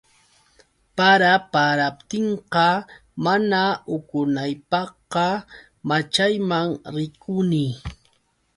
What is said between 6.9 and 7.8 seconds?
rikuni.